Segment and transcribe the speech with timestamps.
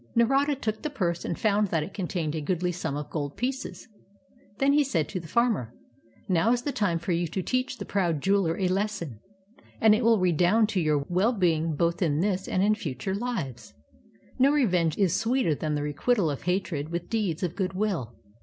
[0.15, 3.87] Narada took the purse and found that it contained a goodly sum of gold pieces.
[4.57, 5.75] Then he said to the farmer:"
[6.27, 9.19] Now is the time for you to teach the proud jeweler a lesson,
[9.79, 13.75] and it will redound to your well being both in this and in future lives.
[14.39, 18.15] No revenge is sweeter than the requital of hatred with deeds of good will.